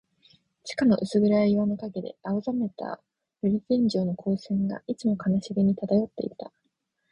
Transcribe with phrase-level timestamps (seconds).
[0.63, 2.99] 地下の薄暗い岩の影で、青ざめた
[3.43, 6.51] 玻璃天井の光線が、いつも悲しげに漂っていた。